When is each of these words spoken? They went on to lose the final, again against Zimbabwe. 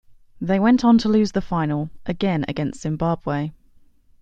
They 0.41 0.59
went 0.59 0.83
on 0.83 0.97
to 0.97 1.09
lose 1.09 1.33
the 1.33 1.43
final, 1.43 1.91
again 2.07 2.43
against 2.47 2.81
Zimbabwe. 2.81 3.51